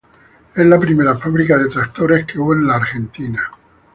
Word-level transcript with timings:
Es 0.55 0.65
la 0.65 0.79
primera 0.79 1.15
fábrica 1.19 1.55
de 1.59 1.69
tractores 1.69 2.25
que 2.25 2.39
hubo 2.39 2.55
en 2.55 2.65
la 2.65 2.77
Argentina. 2.77 3.51